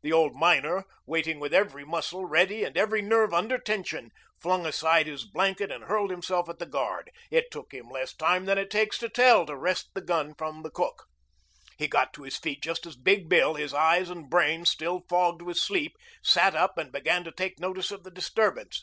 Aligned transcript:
The 0.00 0.14
old 0.14 0.34
miner, 0.34 0.86
waiting 1.04 1.38
with 1.38 1.52
every 1.52 1.84
muscle 1.84 2.24
ready 2.24 2.64
and 2.64 2.74
every 2.74 3.02
nerve 3.02 3.34
under 3.34 3.58
tension, 3.58 4.12
flung 4.40 4.64
aside 4.64 5.06
his 5.06 5.26
blanket 5.30 5.70
and 5.70 5.84
hurled 5.84 6.10
himself 6.10 6.48
at 6.48 6.58
the 6.58 6.64
guard. 6.64 7.10
It 7.30 7.50
took 7.50 7.74
him 7.74 7.90
less 7.90 8.14
time 8.16 8.46
than 8.46 8.56
it 8.56 8.70
takes 8.70 8.96
to 9.00 9.10
tell 9.10 9.44
to 9.44 9.54
wrest 9.54 9.90
the 9.92 10.00
gun 10.00 10.36
from 10.38 10.62
the 10.62 10.70
cook. 10.70 11.04
He 11.76 11.86
got 11.86 12.14
to 12.14 12.22
his 12.22 12.38
feet 12.38 12.62
just 12.62 12.86
as 12.86 12.96
Big 12.96 13.28
Bill, 13.28 13.56
his 13.56 13.74
eyes 13.74 14.08
and 14.08 14.30
brain 14.30 14.64
still 14.64 15.02
fogged 15.06 15.42
with 15.42 15.58
sleep, 15.58 15.94
sat 16.22 16.54
up 16.54 16.78
and 16.78 16.90
began 16.90 17.22
to 17.24 17.30
take 17.32 17.60
notice 17.60 17.90
of 17.90 18.04
the 18.04 18.10
disturbance. 18.10 18.82